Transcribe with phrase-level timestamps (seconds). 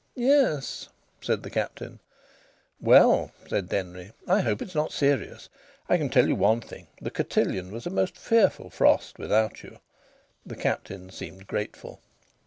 [0.15, 0.89] "Yes,"
[1.21, 1.99] said the Captain.
[2.79, 5.47] "Well," said Denry, "I hope it's not serious.
[5.87, 9.77] I can tell you one thing, the cotillon was a most fearful frost without you."
[10.43, 11.99] The Captain seemed grateful.